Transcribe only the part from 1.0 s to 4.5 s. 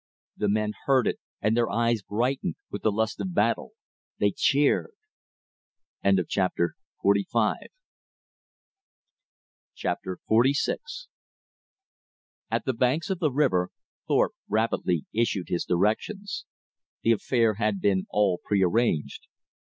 it and their eyes brightened with the lust of battle. They